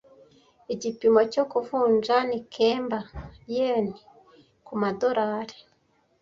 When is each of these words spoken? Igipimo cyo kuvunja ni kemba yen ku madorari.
Igipimo 0.73 1.21
cyo 1.33 1.43
kuvunja 1.51 2.15
ni 2.29 2.39
kemba 2.53 2.99
yen 3.55 3.87
ku 4.65 4.73
madorari. 4.81 5.57